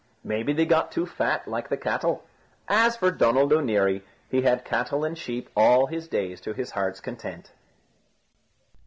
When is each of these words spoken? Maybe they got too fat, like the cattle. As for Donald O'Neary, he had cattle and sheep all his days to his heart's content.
Maybe 0.23 0.51
they 0.51 0.65
got 0.65 0.91
too 0.91 1.05
fat, 1.05 1.47
like 1.47 1.69
the 1.69 1.77
cattle. 1.77 2.25
As 2.67 2.97
for 2.97 3.11
Donald 3.11 3.53
O'Neary, 3.53 4.01
he 4.31 4.41
had 4.41 4.65
cattle 4.65 5.05
and 5.05 5.15
sheep 5.15 5.47
all 5.55 5.85
his 5.85 6.07
days 6.07 6.41
to 6.41 6.53
his 6.53 6.71
heart's 6.71 6.99
content. 7.01 7.51